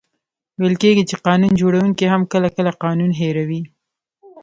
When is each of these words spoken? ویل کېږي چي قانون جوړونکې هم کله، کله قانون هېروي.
ویل 0.59 0.75
کېږي 0.83 1.03
چي 1.09 1.15
قانون 1.27 1.51
جوړونکې 1.61 2.05
هم 2.13 2.21
کله، 2.31 2.49
کله 2.57 2.71
قانون 2.83 3.11
هېروي. 3.19 3.61